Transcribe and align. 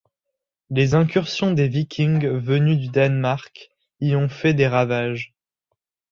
Les 0.71 0.95
incursions 0.95 1.51
des 1.51 1.67
Vikings 1.67 2.25
venus 2.25 2.79
du 2.79 2.87
Danemark 2.89 3.69
y 3.99 4.15
ont 4.15 4.29
fait 4.29 4.55
des 4.55 4.65
ravages. 4.65 5.35